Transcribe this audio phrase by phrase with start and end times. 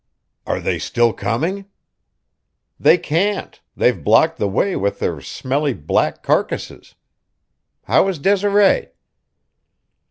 [0.47, 1.65] "Are they still coming?"
[2.79, 6.95] "They can't; they've blocked the way with their smelly black carcasses.
[7.83, 8.87] How is Desiree?"